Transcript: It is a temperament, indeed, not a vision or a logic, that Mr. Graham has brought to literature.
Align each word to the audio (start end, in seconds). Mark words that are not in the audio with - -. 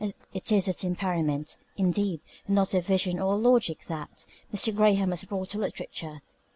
It 0.33 0.51
is 0.51 0.67
a 0.67 0.73
temperament, 0.73 1.57
indeed, 1.77 2.21
not 2.47 2.73
a 2.73 2.81
vision 2.81 3.19
or 3.19 3.33
a 3.33 3.35
logic, 3.35 3.81
that 3.85 4.25
Mr. 4.51 4.75
Graham 4.75 5.11
has 5.11 5.25
brought 5.25 5.49
to 5.49 5.59
literature. 5.59 6.21